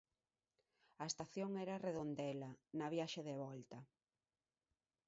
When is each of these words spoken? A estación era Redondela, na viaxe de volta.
A 1.03 1.05
estación 1.11 1.51
era 1.63 1.81
Redondela, 1.85 2.51
na 2.77 2.87
viaxe 2.93 3.21
de 3.29 3.35
volta. 3.43 3.77